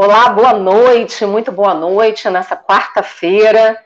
[0.00, 3.84] Olá, boa noite, muito boa noite nessa quarta-feira,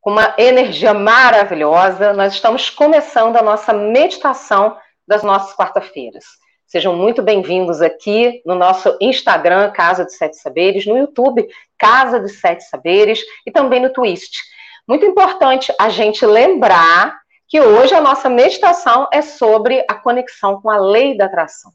[0.00, 2.12] com uma energia maravilhosa.
[2.12, 6.24] Nós estamos começando a nossa meditação das nossas quarta-feiras.
[6.64, 12.28] Sejam muito bem-vindos aqui no nosso Instagram, Casa de Sete Saberes, no YouTube, Casa de
[12.28, 14.38] Sete Saberes, e também no Twitch.
[14.86, 17.18] Muito importante a gente lembrar
[17.48, 21.72] que hoje a nossa meditação é sobre a conexão com a lei da atração.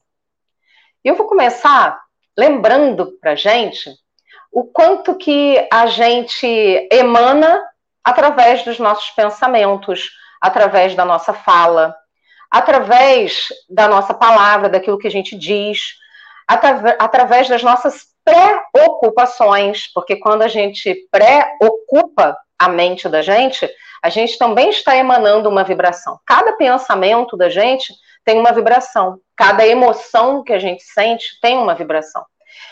[1.04, 2.07] Eu vou começar
[2.38, 3.90] lembrando para gente
[4.52, 7.64] o quanto que a gente emana
[8.04, 10.10] através dos nossos pensamentos,
[10.42, 11.96] através da nossa fala,
[12.50, 15.96] através da nossa palavra, daquilo que a gente diz,
[16.48, 23.70] através das nossas preocupações, porque quando a gente preocupa a mente da gente,
[24.04, 26.20] a gente também está emanando uma vibração.
[26.26, 27.94] Cada pensamento da gente
[28.24, 29.20] tem uma vibração.
[29.36, 32.26] Cada emoção que a gente sente tem uma vibração.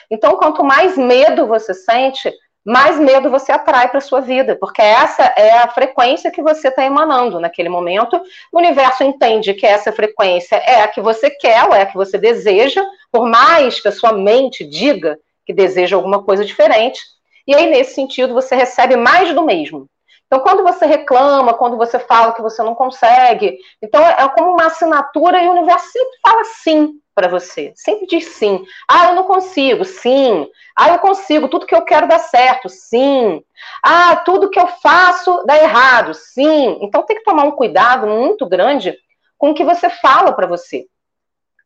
[0.09, 2.31] Então, quanto mais medo você sente,
[2.65, 6.83] mais medo você atrai para sua vida, porque essa é a frequência que você está
[6.83, 8.19] emanando naquele momento.
[8.51, 11.95] O universo entende que essa frequência é a que você quer, ou é a que
[11.95, 16.99] você deseja, por mais que a sua mente diga que deseja alguma coisa diferente.
[17.47, 19.87] E aí, nesse sentido, você recebe mais do mesmo.
[20.27, 24.65] Então, quando você reclama, quando você fala que você não consegue, então é como uma
[24.65, 27.71] assinatura e o universo sempre fala sim para você.
[27.75, 28.65] Sempre diz sim.
[28.89, 30.47] Ah, eu não consigo, sim.
[30.75, 33.41] Ah, eu consigo, tudo que eu quero dá certo, sim.
[33.83, 36.79] Ah, tudo que eu faço dá errado, sim.
[36.81, 38.97] Então tem que tomar um cuidado muito grande
[39.37, 40.87] com o que você fala para você.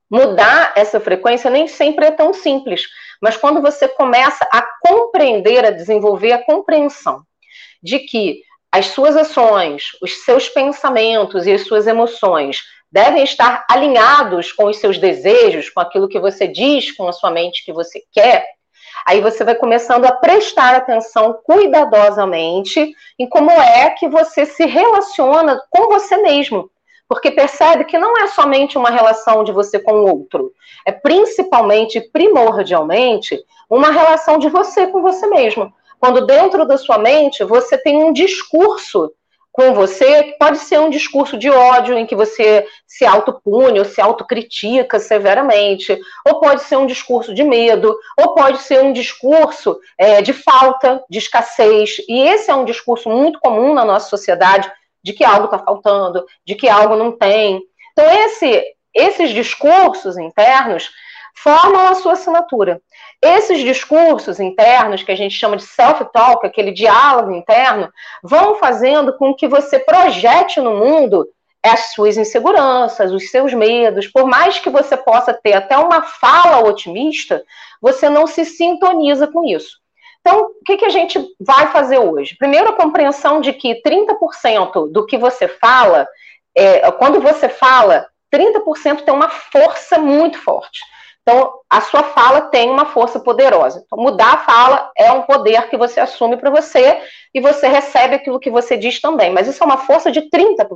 [0.10, 2.84] Mudar essa frequência nem sempre é tão simples,
[3.22, 7.22] mas quando você começa a compreender, a desenvolver a compreensão
[7.82, 14.52] de que as suas ações, os seus pensamentos e as suas emoções devem estar alinhados
[14.52, 18.02] com os seus desejos, com aquilo que você diz, com a sua mente que você
[18.12, 18.46] quer.
[19.06, 25.60] Aí você vai começando a prestar atenção cuidadosamente em como é que você se relaciona
[25.70, 26.70] com você mesmo.
[27.10, 30.54] Porque percebe que não é somente uma relação de você com o outro,
[30.86, 35.74] é principalmente, primordialmente, uma relação de você com você mesmo.
[36.00, 39.12] Quando dentro da sua mente você tem um discurso
[39.52, 43.84] com você, que pode ser um discurso de ódio, em que você se autopune ou
[43.84, 49.78] se autocritica severamente, ou pode ser um discurso de medo, ou pode ser um discurso
[49.98, 51.98] é, de falta, de escassez.
[52.08, 54.72] E esse é um discurso muito comum na nossa sociedade,
[55.04, 57.62] de que algo está faltando, de que algo não tem.
[57.92, 60.90] Então, esse, esses discursos internos
[61.36, 62.82] formam a sua assinatura.
[63.22, 67.92] Esses discursos internos, que a gente chama de self-talk, aquele diálogo interno,
[68.24, 71.28] vão fazendo com que você projete no mundo
[71.64, 74.08] as suas inseguranças, os seus medos.
[74.08, 77.44] Por mais que você possa ter até uma fala otimista,
[77.82, 79.80] você não se sintoniza com isso.
[80.22, 82.36] Então, o que, que a gente vai fazer hoje?
[82.38, 86.08] Primeiro, a compreensão de que 30% do que você fala,
[86.56, 90.80] é, quando você fala, 30% tem uma força muito forte.
[91.22, 93.84] Então, a sua fala tem uma força poderosa.
[93.86, 97.02] Então, mudar a fala é um poder que você assume para você
[97.34, 99.32] e você recebe aquilo que você diz também.
[99.32, 100.68] Mas isso é uma força de 30%.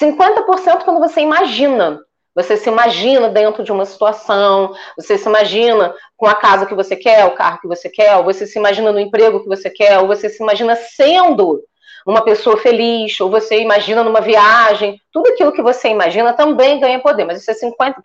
[0.00, 2.00] 50% quando você imagina.
[2.36, 6.94] Você se imagina dentro de uma situação, você se imagina com a casa que você
[6.94, 10.06] quer, o carro que você quer, você se imagina no emprego que você quer, ou
[10.06, 11.62] você se imagina sendo
[12.06, 15.00] uma pessoa feliz, ou você imagina numa viagem.
[15.10, 18.02] Tudo aquilo que você imagina também ganha poder, mas isso é 50%.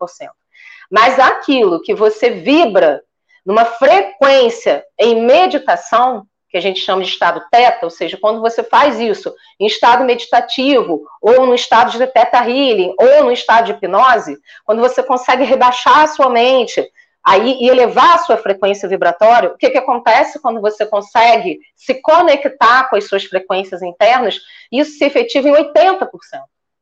[0.90, 3.04] Mas aquilo que você vibra
[3.46, 8.62] numa frequência em meditação, que a gente chama de estado teta, ou seja, quando você
[8.62, 13.72] faz isso em estado meditativo, ou no estado de teta healing, ou no estado de
[13.72, 16.86] hipnose, quando você consegue rebaixar a sua mente
[17.24, 22.02] aí e elevar a sua frequência vibratória, o que, que acontece quando você consegue se
[22.02, 24.38] conectar com as suas frequências internas?
[24.70, 26.10] Isso se efetiva em 80%.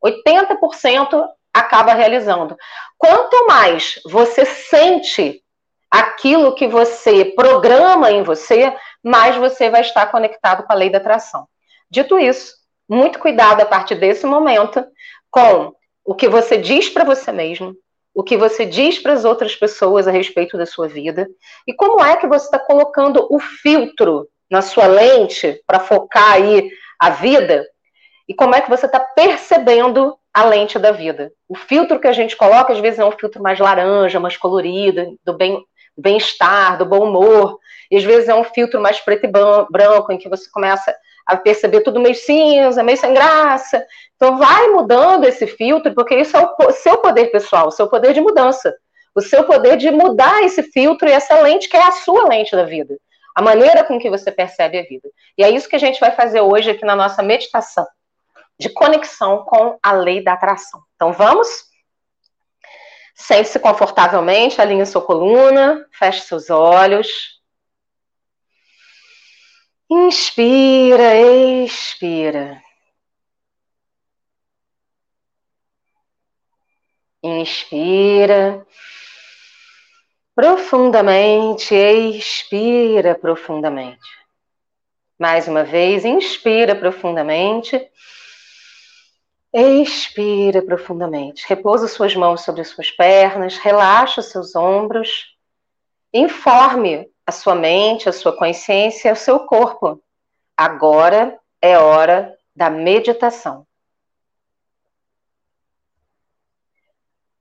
[0.04, 2.56] 80% acaba realizando.
[2.98, 5.39] Quanto mais você sente
[5.90, 8.72] aquilo que você programa em você,
[9.02, 11.46] mais você vai estar conectado com a lei da atração.
[11.90, 12.54] Dito isso,
[12.88, 14.84] muito cuidado a partir desse momento
[15.30, 15.72] com
[16.04, 17.74] o que você diz para você mesmo,
[18.14, 21.28] o que você diz para as outras pessoas a respeito da sua vida
[21.66, 26.70] e como é que você está colocando o filtro na sua lente para focar aí
[26.98, 27.64] a vida
[28.28, 31.32] e como é que você está percebendo a lente da vida.
[31.48, 35.18] O filtro que a gente coloca, às vezes, é um filtro mais laranja, mais colorido,
[35.24, 35.64] do bem,
[35.96, 37.58] bem-estar, do bom humor.
[37.90, 39.30] E às vezes é um filtro mais preto e
[39.70, 40.94] branco, em que você começa
[41.26, 43.84] a perceber tudo meio cinza, meio sem graça.
[44.16, 48.12] Então vai mudando esse filtro, porque isso é o seu poder pessoal, o seu poder
[48.12, 48.74] de mudança.
[49.14, 52.54] o seu poder de mudar esse filtro e essa lente que é a sua lente
[52.54, 52.96] da vida,
[53.34, 55.08] a maneira com que você percebe a vida.
[55.36, 57.86] E é isso que a gente vai fazer hoje aqui na nossa meditação
[58.58, 60.80] de conexão com a lei da atração.
[60.94, 61.69] Então vamos?
[63.20, 67.38] Sente-se confortavelmente, alinhe sua coluna, feche seus olhos.
[69.90, 71.14] Inspira,
[71.64, 72.62] expira.
[77.22, 78.66] Inspira
[80.34, 84.08] profundamente, expira profundamente.
[85.18, 87.76] Mais uma vez, inspira profundamente.
[89.52, 91.44] Expira profundamente.
[91.48, 95.36] Repousa suas mãos sobre as suas pernas, relaxa seus ombros.
[96.14, 100.02] Informe a sua mente, a sua consciência, o seu corpo.
[100.56, 103.66] Agora é hora da meditação.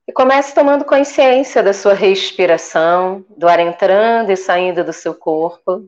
[0.07, 5.88] E comece tomando consciência da sua respiração, do ar entrando e saindo do seu corpo.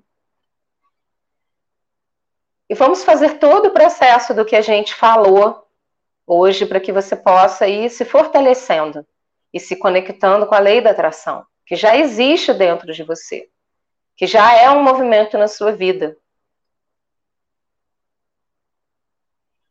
[2.70, 5.68] E vamos fazer todo o processo do que a gente falou
[6.34, 9.06] hoje para que você possa ir se fortalecendo
[9.54, 13.50] e se conectando com a lei da atração, que já existe dentro de você,
[14.16, 16.18] que já é um movimento na sua vida.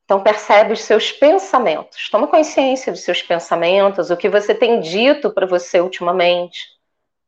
[0.05, 5.33] Então percebe os seus pensamentos, toma consciência dos seus pensamentos, o que você tem dito
[5.33, 6.69] para você ultimamente,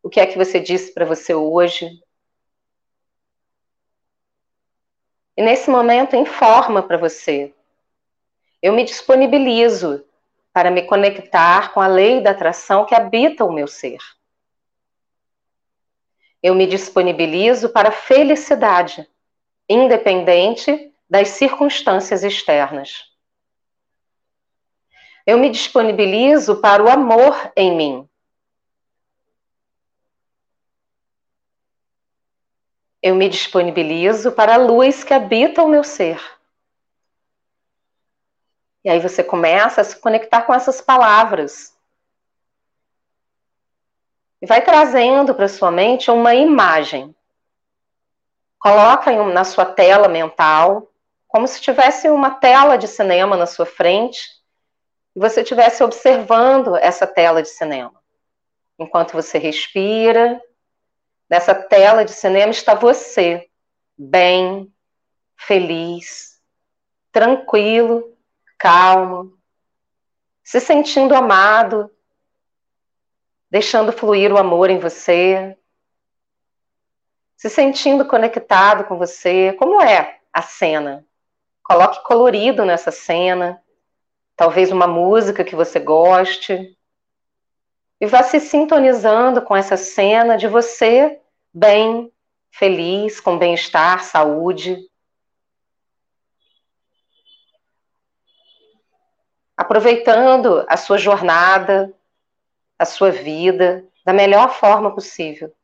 [0.03, 1.89] o que é que você disse para você hoje.
[5.35, 7.55] E nesse momento informa para você
[8.63, 10.05] eu me disponibilizo
[10.53, 13.99] para me conectar com a lei da atração que habita o meu ser.
[16.41, 19.09] Eu me disponibilizo para a felicidade,
[19.69, 23.11] independente das circunstâncias externas.
[25.27, 28.09] Eu me disponibilizo para o amor em mim.
[33.01, 36.21] Eu me disponibilizo para a luz que habita o meu ser.
[38.85, 41.77] E aí você começa a se conectar com essas palavras.
[44.41, 47.15] E vai trazendo para sua mente uma imagem.
[48.59, 50.91] Coloca na sua tela mental,
[51.29, 54.21] como se tivesse uma tela de cinema na sua frente,
[55.15, 58.03] e você estivesse observando essa tela de cinema.
[58.79, 60.43] Enquanto você respira,
[61.31, 63.49] nessa tela de cinema está você,
[63.97, 64.73] bem,
[65.37, 66.41] feliz,
[67.13, 68.17] tranquilo,
[68.63, 69.37] calmo,
[70.45, 71.91] se sentindo amado,
[73.51, 75.59] deixando fluir o amor em você,
[77.37, 79.53] se sentindo conectado com você.
[79.55, 81.05] Como é a cena?
[81.65, 83.61] Coloque colorido nessa cena,
[84.37, 86.79] talvez uma música que você goste,
[88.01, 91.21] e vá se sintonizando com essa cena de você
[91.53, 92.13] bem,
[92.49, 94.89] feliz, com bem-estar, saúde.
[99.63, 101.95] Aproveitando a sua jornada,
[102.79, 105.55] a sua vida da melhor forma possível.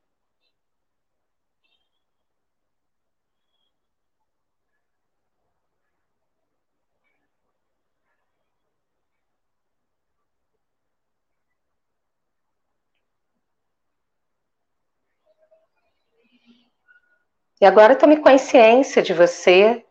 [17.60, 19.84] E agora tome consciência de você,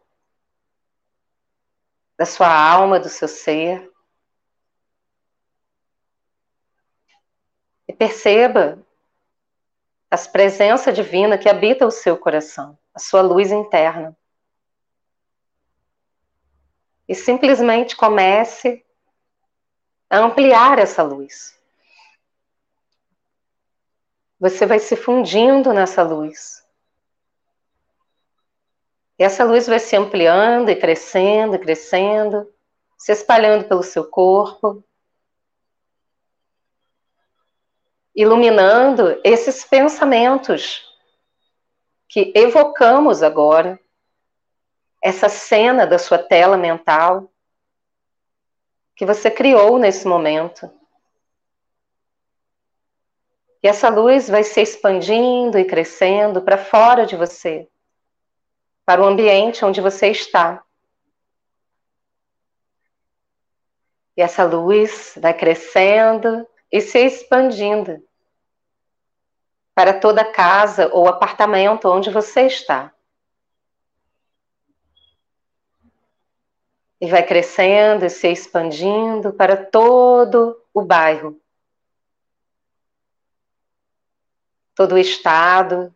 [2.17, 3.96] da sua alma, do seu ser.
[7.93, 8.79] Perceba
[10.09, 14.15] as presença divina que habita o seu coração, a sua luz interna.
[17.07, 18.85] E simplesmente comece
[20.09, 21.57] a ampliar essa luz.
[24.39, 26.65] Você vai se fundindo nessa luz.
[29.17, 32.53] E essa luz vai se ampliando e crescendo e crescendo,
[32.97, 34.83] se espalhando pelo seu corpo,
[38.17, 40.91] iluminando esses pensamentos
[42.09, 43.79] que evocamos agora,
[44.99, 47.31] essa cena da sua tela mental
[48.95, 50.67] que você criou nesse momento.
[53.61, 57.69] E essa luz vai se expandindo e crescendo para fora de você,
[58.83, 60.63] para o ambiente onde você está.
[64.15, 68.06] E essa luz vai crescendo e se expandindo
[69.77, 72.91] para toda casa ou apartamento onde você está.
[76.99, 81.39] E vai crescendo e se expandindo para todo o bairro.
[84.73, 85.91] todo o estado,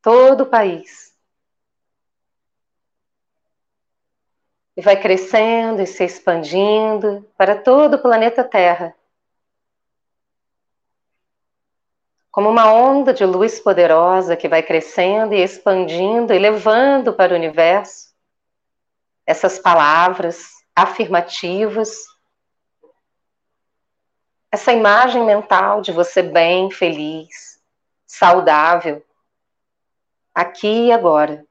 [0.00, 1.14] todo o país.
[4.74, 8.94] E vai crescendo e se expandindo para todo o planeta Terra.
[12.30, 17.36] Como uma onda de luz poderosa que vai crescendo e expandindo e levando para o
[17.36, 18.10] universo
[19.26, 22.04] essas palavras afirmativas,
[24.50, 27.60] essa imagem mental de você bem, feliz,
[28.06, 29.04] saudável,
[30.34, 31.44] aqui e agora,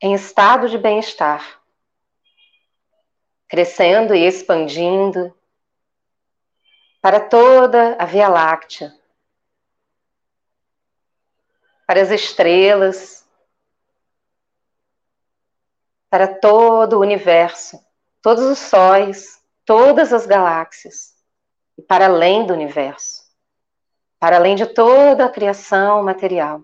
[0.00, 1.60] em estado de bem-estar,
[3.48, 5.34] crescendo e expandindo
[7.04, 8.98] para toda a Via Láctea,
[11.86, 13.28] para as estrelas,
[16.08, 17.78] para todo o universo,
[18.22, 21.14] todos os sóis, todas as galáxias
[21.76, 23.22] e para além do universo,
[24.18, 26.62] para além de toda a criação material.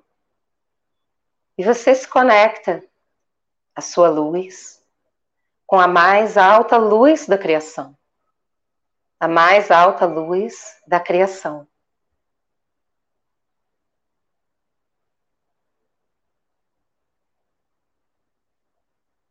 [1.58, 2.82] E você se conecta
[3.74, 4.82] à sua luz
[5.66, 7.94] com a mais alta luz da criação,
[9.20, 11.68] a mais alta luz da criação.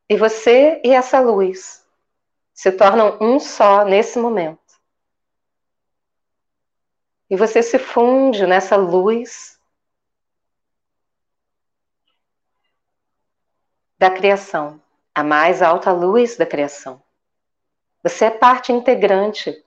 [0.08, 1.84] E você e essa luz
[2.53, 4.60] se tornam um só nesse momento.
[7.27, 9.60] E você se funde nessa luz
[13.98, 14.81] da criação,
[15.13, 17.01] a mais alta luz da criação.
[18.03, 19.63] Você é parte integrante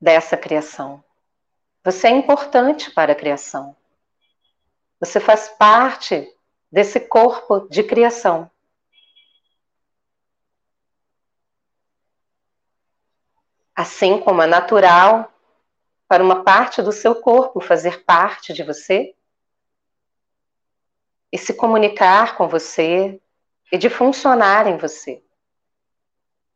[0.00, 1.02] dessa criação.
[1.84, 3.76] Você é importante para a criação.
[4.98, 6.28] Você faz parte
[6.70, 8.50] desse corpo de criação.
[13.74, 15.32] Assim como é natural
[16.08, 19.14] para uma parte do seu corpo fazer parte de você
[21.30, 23.20] e se comunicar com você
[23.70, 25.22] e de funcionar em você.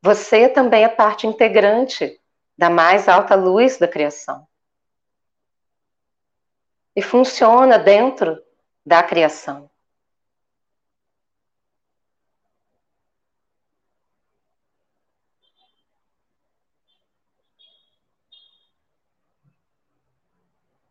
[0.00, 2.18] Você também é parte integrante
[2.60, 4.46] da mais alta luz da criação.
[6.94, 8.38] E funciona dentro
[8.84, 9.70] da criação.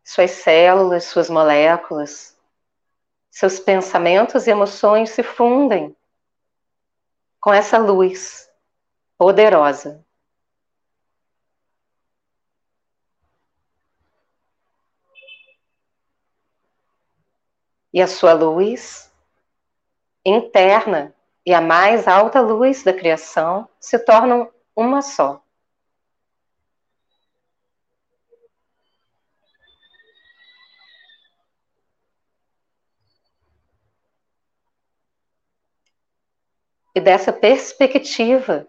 [0.02, 2.36] suas células, suas moléculas,
[3.30, 5.96] seus pensamentos e emoções se fundem
[7.40, 8.50] com essa luz
[9.16, 10.04] poderosa.
[17.92, 19.10] E a sua luz
[20.24, 25.42] interna e a mais alta luz da criação se tornam uma só.
[36.94, 38.66] e dessa perspectiva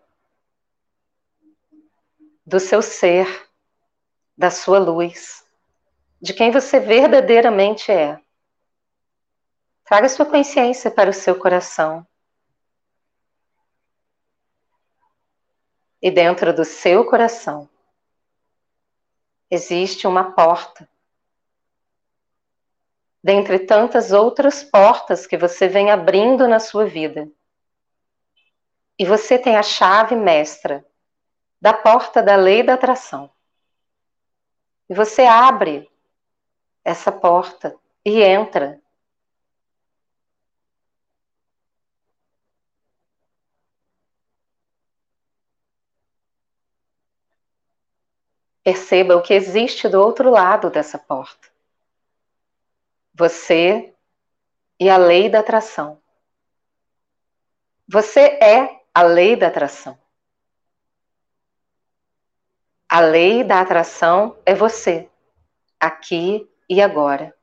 [2.46, 3.50] do seu ser,
[4.38, 5.46] da sua luz,
[6.22, 8.20] de quem você verdadeiramente é.
[9.92, 12.08] Traga sua consciência para o seu coração.
[16.02, 17.68] E dentro do seu coração
[19.50, 20.88] existe uma porta.
[23.22, 27.30] Dentre tantas outras portas que você vem abrindo na sua vida
[28.98, 30.86] e você tem a chave mestra
[31.60, 33.30] da porta da lei da atração.
[34.90, 35.92] E você abre
[36.82, 38.81] essa porta e entra.
[48.64, 51.50] Perceba o que existe do outro lado dessa porta.
[53.14, 53.94] Você
[54.80, 56.02] e a lei da atração.
[57.88, 59.98] Você é a lei da atração.
[62.88, 65.10] A lei da atração é você,
[65.80, 67.34] aqui e agora.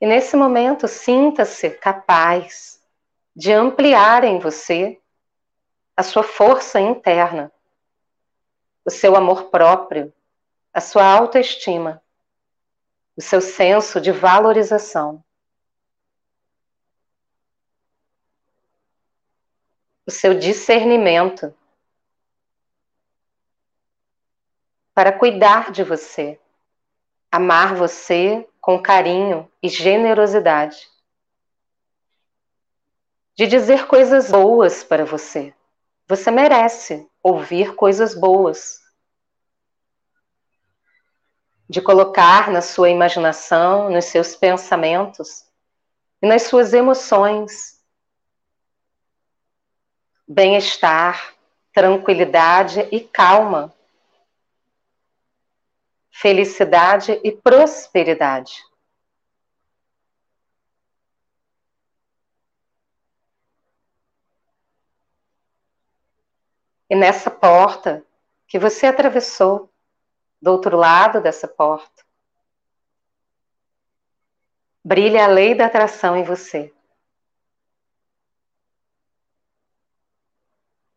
[0.00, 2.80] E nesse momento, sinta-se capaz
[3.34, 5.00] de ampliar em você
[5.98, 7.50] a sua força interna,
[8.84, 10.14] o seu amor próprio,
[10.72, 12.00] a sua autoestima,
[13.16, 15.24] o seu senso de valorização.
[20.06, 21.54] o seu discernimento
[24.94, 26.40] para cuidar de você,
[27.30, 30.88] amar você com carinho e generosidade,
[33.34, 35.54] de dizer coisas boas para você,
[36.08, 38.80] Você merece ouvir coisas boas.
[41.68, 45.44] De colocar na sua imaginação, nos seus pensamentos
[46.22, 47.78] e nas suas emoções
[50.26, 51.34] bem-estar,
[51.72, 53.74] tranquilidade e calma,
[56.10, 58.67] felicidade e prosperidade.
[66.88, 68.04] E nessa porta
[68.46, 69.70] que você atravessou,
[70.40, 72.04] do outro lado dessa porta,
[74.84, 76.72] brilha a lei da atração em você.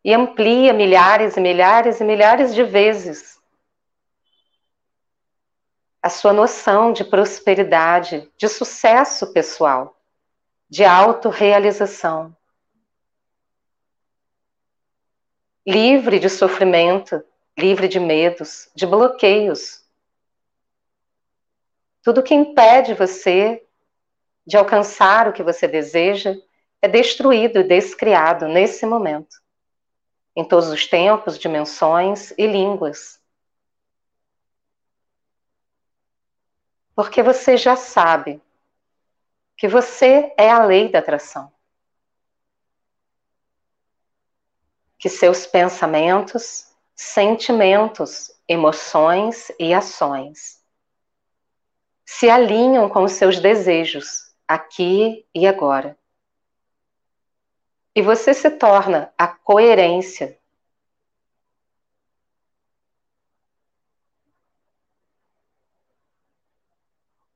[0.04, 3.32] E amplia milhares e milhares e milhares de vezes
[6.02, 9.96] a sua noção de prosperidade, de sucesso pessoal,
[10.68, 12.36] de autorrealização.
[15.66, 17.24] Livre de sofrimento,
[17.58, 19.84] livre de medos, de bloqueios.
[22.02, 23.64] Tudo que impede você
[24.46, 26.36] de alcançar o que você deseja
[26.82, 29.38] é destruído e descriado nesse momento,
[30.36, 33.22] em todos os tempos, dimensões e línguas.
[36.96, 38.42] Porque você já sabe
[39.56, 41.52] que você é a lei da atração.
[45.02, 50.64] Que seus pensamentos, sentimentos, emoções e ações
[52.06, 55.98] se alinham com os seus desejos aqui e agora.
[57.96, 60.38] E você se torna a coerência.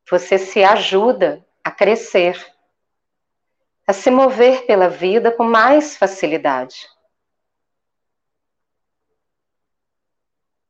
[0.07, 2.39] Você se ajuda a crescer,
[3.87, 6.94] a se mover pela vida com mais facilidade.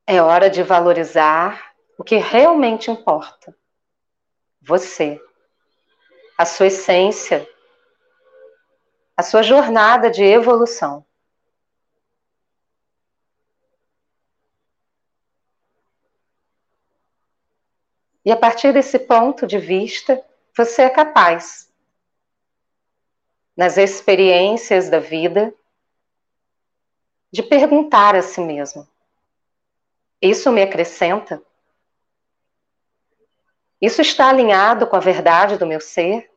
[0.07, 3.57] É hora de valorizar o que realmente importa.
[4.61, 5.19] Você,
[6.37, 7.47] a sua essência,
[9.17, 11.05] a sua jornada de evolução.
[18.23, 20.23] E a partir desse ponto de vista,
[20.55, 21.71] você é capaz,
[23.55, 25.53] nas experiências da vida,
[27.31, 28.87] de perguntar a si mesmo:
[30.25, 31.41] isso me acrescenta?
[33.81, 36.31] Isso está alinhado com a verdade do meu ser?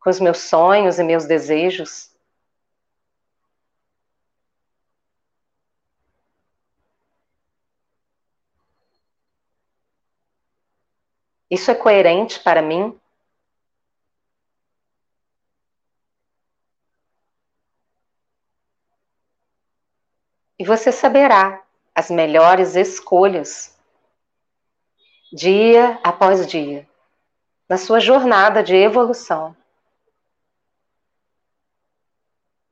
[0.00, 2.10] Com os meus sonhos e meus desejos?
[11.50, 12.98] Isso é coerente para mim?
[20.58, 23.76] E você saberá as melhores escolhas,
[25.32, 26.88] dia após dia,
[27.68, 29.56] na sua jornada de evolução.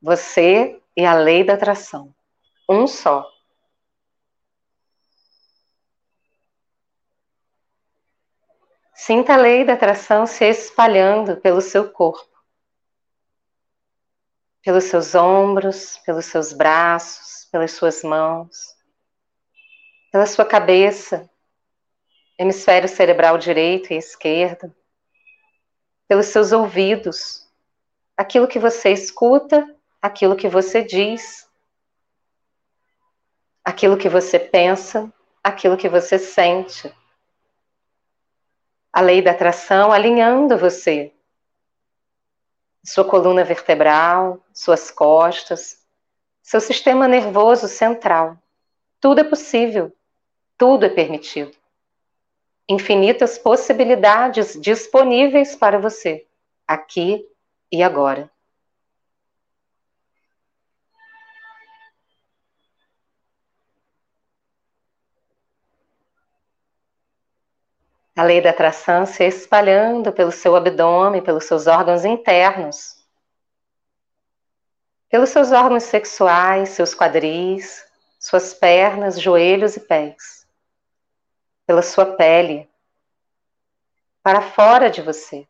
[0.01, 2.13] Você e a lei da atração,
[2.67, 3.29] um só.
[8.93, 12.29] Sinta a lei da atração se espalhando pelo seu corpo,
[14.61, 18.78] pelos seus ombros, pelos seus braços, pelas suas mãos
[20.11, 21.29] pela sua cabeça,
[22.37, 24.73] hemisfério cerebral direito e esquerdo,
[26.07, 27.47] pelos seus ouvidos,
[28.17, 31.47] aquilo que você escuta, aquilo que você diz,
[33.63, 35.11] aquilo que você pensa,
[35.43, 36.91] aquilo que você sente.
[38.91, 41.13] A lei da atração alinhando você,
[42.83, 45.85] sua coluna vertebral, suas costas,
[46.41, 48.35] seu sistema nervoso central.
[48.99, 49.95] Tudo é possível
[50.59, 51.57] tudo é permitido.
[52.67, 56.27] Infinitas possibilidades disponíveis para você,
[56.67, 57.25] aqui
[57.71, 58.29] e agora.
[68.15, 73.01] A lei da atração se espalhando pelo seu abdômen, pelos seus órgãos internos,
[75.07, 77.87] pelos seus órgãos sexuais, seus quadris,
[78.19, 80.38] suas pernas, joelhos e pés
[81.69, 82.67] pela sua pele,
[84.23, 85.47] para fora de você.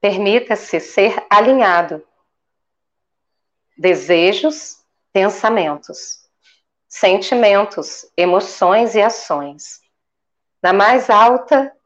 [0.00, 2.02] Permita-se ser alinhado.
[3.76, 4.82] Desejos,
[5.12, 6.26] pensamentos,
[6.88, 9.82] sentimentos, emoções e ações
[10.62, 11.76] na mais alta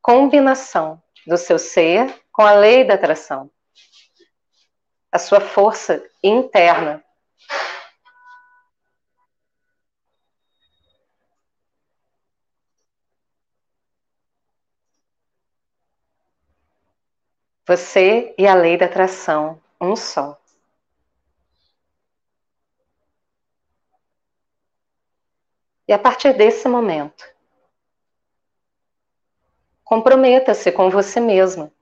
[0.00, 3.50] combinação do seu ser com a lei da atração,
[5.12, 7.04] a sua força interna.
[17.66, 20.38] Você e a lei da atração, um só.
[25.86, 27.24] E a partir desse momento,
[29.84, 31.72] comprometa-se com você mesmo,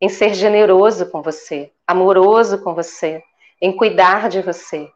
[0.00, 3.22] em ser generoso com você, amoroso com você,
[3.60, 4.90] em cuidar de você,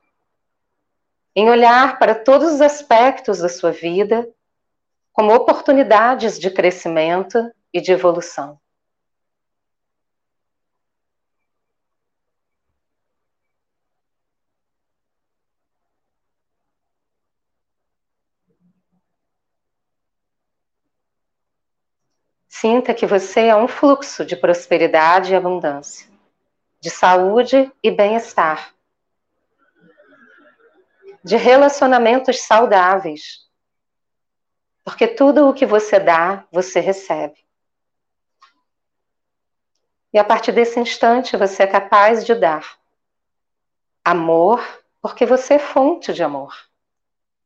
[1.34, 4.28] em olhar para todos os aspectos da sua vida
[5.12, 8.58] como oportunidades de crescimento e de evolução.
[22.60, 26.08] Sinta que você é um fluxo de prosperidade e abundância,
[26.80, 28.74] de saúde e bem-estar,
[31.22, 33.48] de relacionamentos saudáveis.
[34.82, 37.46] Porque tudo o que você dá, você recebe.
[40.12, 42.76] E a partir desse instante você é capaz de dar
[44.04, 44.60] amor,
[45.00, 46.56] porque você é fonte de amor.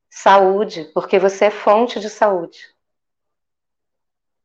[0.09, 2.72] Saúde, porque você é fonte de saúde.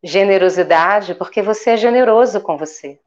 [0.04, 3.00] Generosidade, porque você é generoso com você.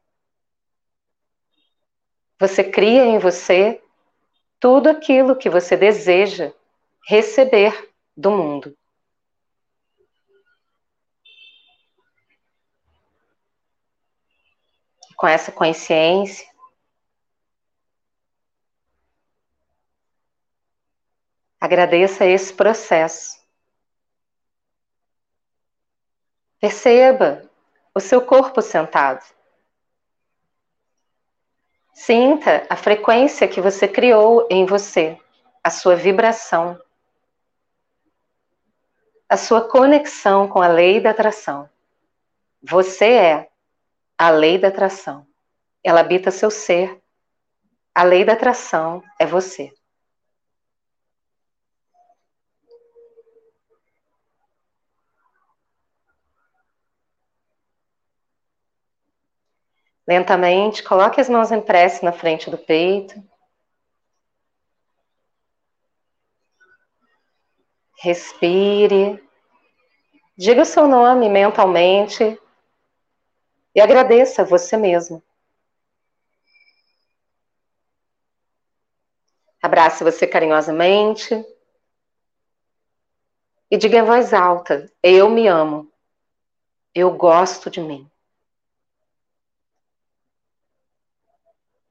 [2.38, 3.82] Você cria em você
[4.58, 6.52] tudo aquilo que você deseja
[7.06, 8.76] receber do mundo.
[15.16, 16.46] Com essa consciência,
[21.60, 23.39] agradeça esse processo.
[26.60, 27.42] Perceba
[27.94, 29.24] o seu corpo sentado.
[31.94, 35.18] Sinta a frequência que você criou em você,
[35.64, 36.80] a sua vibração,
[39.28, 41.68] a sua conexão com a lei da atração.
[42.62, 43.50] Você é
[44.18, 45.26] a lei da atração.
[45.82, 47.00] Ela habita seu ser.
[47.94, 49.72] A lei da atração é você.
[60.10, 63.22] Lentamente, coloque as mãos em prece na frente do peito.
[67.96, 69.24] Respire.
[70.36, 72.36] Diga o seu nome mentalmente
[73.72, 75.22] e agradeça a você mesmo.
[79.62, 81.40] Abrace você carinhosamente
[83.70, 85.88] e diga em voz alta: Eu me amo.
[86.92, 88.10] Eu gosto de mim.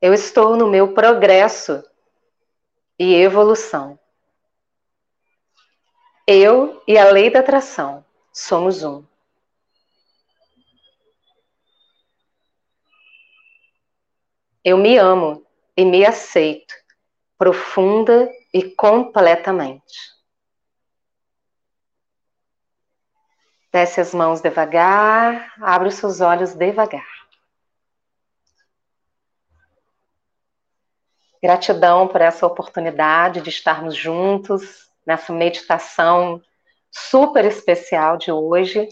[0.01, 1.83] Eu estou no meu progresso
[2.97, 3.99] e evolução.
[6.25, 9.03] Eu e a lei da atração somos um.
[14.63, 16.75] Eu me amo e me aceito
[17.37, 19.97] profunda e completamente.
[23.71, 27.18] Desce as mãos devagar, abre os seus olhos devagar.
[31.41, 36.41] Gratidão por essa oportunidade de estarmos juntos nessa meditação
[36.91, 38.87] super especial de hoje.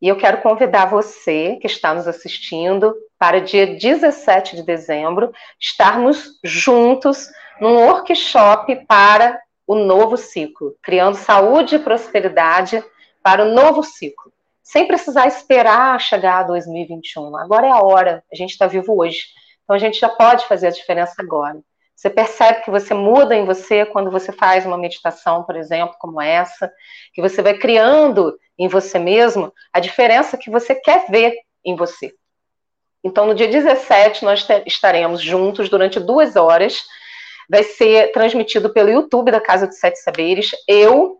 [0.00, 6.38] E eu quero convidar você que está nos assistindo para dia 17 de dezembro estarmos
[6.44, 7.28] juntos
[7.60, 12.84] num workshop para o novo ciclo, criando saúde e prosperidade
[13.22, 14.30] para o novo ciclo,
[14.62, 17.36] sem precisar esperar chegar a 2021.
[17.38, 19.22] Agora é a hora, a gente está vivo hoje.
[19.64, 21.60] Então a gente já pode fazer a diferença agora.
[21.94, 26.20] Você percebe que você muda em você quando você faz uma meditação, por exemplo, como
[26.20, 26.70] essa,
[27.12, 32.14] que você vai criando em você mesmo a diferença que você quer ver em você.
[33.02, 36.82] Então, no dia 17, nós estaremos juntos durante duas horas.
[37.48, 40.52] Vai ser transmitido pelo YouTube da Casa dos Sete Saberes.
[40.66, 41.18] Eu,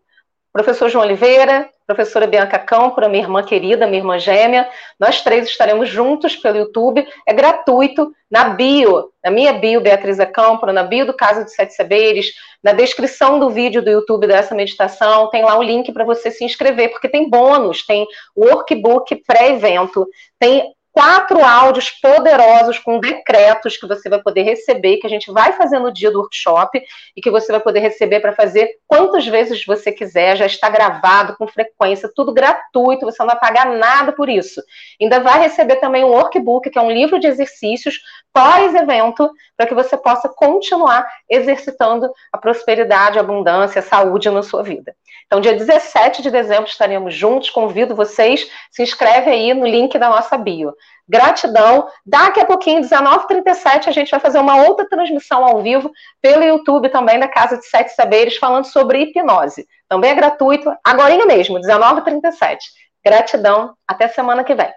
[0.52, 4.68] professor João Oliveira, professora Bianca Câmpora, minha irmã querida, minha irmã gêmea.
[4.98, 7.06] Nós três estaremos juntos pelo YouTube.
[7.26, 8.12] É gratuito.
[8.30, 12.72] Na bio, na minha bio, Beatriz Câmpora, na bio do Casa dos Sete Saberes, na
[12.72, 16.90] descrição do vídeo do YouTube dessa meditação, tem lá o link para você se inscrever,
[16.90, 18.04] porque tem bônus, tem
[18.36, 20.04] workbook pré-evento,
[20.38, 25.52] tem quatro áudios poderosos com decretos que você vai poder receber, que a gente vai
[25.52, 26.80] fazer no dia do workshop
[27.16, 31.36] e que você vai poder receber para fazer quantas vezes você quiser, já está gravado
[31.36, 34.62] com frequência, tudo gratuito, você não vai pagar nada por isso.
[35.00, 37.98] Ainda vai receber também um workbook, que é um livro de exercícios
[38.32, 44.62] pós-evento, para que você possa continuar exercitando a prosperidade, a abundância, a saúde na sua
[44.62, 44.94] vida.
[45.26, 47.50] Então, dia 17 de dezembro estaremos juntos.
[47.50, 50.74] Convido vocês, se inscreve aí no link da nossa bio.
[51.08, 51.88] Gratidão.
[52.04, 56.88] Daqui a pouquinho, 19h37, a gente vai fazer uma outra transmissão ao vivo pelo YouTube
[56.88, 59.66] também da Casa de Sete Saberes, falando sobre hipnose.
[59.88, 62.58] Também é gratuito, agora mesmo, 19h37.
[63.04, 63.74] Gratidão.
[63.86, 64.72] Até semana que vem.